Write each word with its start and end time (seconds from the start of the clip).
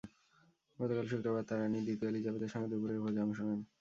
গতকাল 0.79 1.05
শুক্রবার 1.11 1.43
তাঁর 1.47 1.59
রানি 1.61 1.79
দ্বিতীয় 1.81 2.09
এলিজাবেথের 2.11 2.51
সঙ্গে 2.53 2.69
দুপুরের 2.71 3.01
ভোজে 3.03 3.21
অংশ 3.25 3.39
নেন। 3.47 3.59